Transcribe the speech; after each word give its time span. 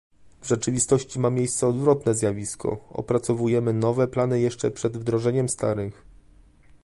W 0.41 0.47
rzeczywistości 0.47 1.19
ma 1.19 1.29
miejsce 1.29 1.67
odwrotne 1.67 2.15
zjawisko- 2.15 2.77
opracowujemy 2.91 3.73
nowe 3.73 4.07
plany 4.07 4.39
jeszcze 4.39 4.71
przed 4.71 4.97
wdrożeniem 4.97 5.49
starych 5.49 6.05